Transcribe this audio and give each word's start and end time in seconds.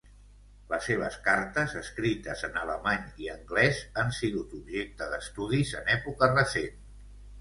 Les 0.69 0.85
seves 0.91 1.17
cartes 1.27 1.75
escrites 1.81 2.41
en 2.49 2.57
alemany 2.61 3.05
i 3.25 3.29
anglès, 3.35 3.83
han 4.05 4.11
sigut 4.21 4.57
objecte 4.61 5.11
d'estudis 5.13 5.75
en 5.83 5.93
època 6.01 6.35
recent. 6.37 6.83